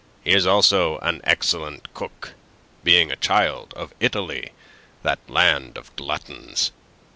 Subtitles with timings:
[0.23, 2.33] He is also an excellent cook,
[2.83, 4.49] being a child of Italy,
[5.03, 6.71] that land of gluttons.